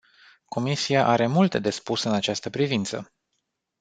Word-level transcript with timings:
Comisia 0.45 1.03
are 1.07 1.27
multe 1.27 1.59
de 1.59 1.69
spus 1.69 2.03
în 2.03 2.13
această 2.13 2.49
privință. 2.49 3.13